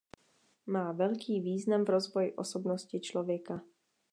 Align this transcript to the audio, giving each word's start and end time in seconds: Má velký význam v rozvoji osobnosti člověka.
Má 0.65 0.91
velký 0.91 1.41
význam 1.41 1.85
v 1.85 1.89
rozvoji 1.89 2.33
osobnosti 2.35 2.99
člověka. 2.99 3.61